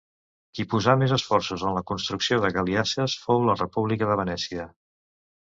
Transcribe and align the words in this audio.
Qui 0.59 0.63
posà 0.69 0.95
més 1.01 1.11
esforços 1.17 1.65
en 1.71 1.75
la 1.79 1.83
construcció 1.91 2.39
de 2.47 2.51
galiasses 2.57 3.19
fou 3.27 3.45
la 3.51 3.59
República 3.61 4.11
de 4.13 4.19
Venècia. 4.25 4.69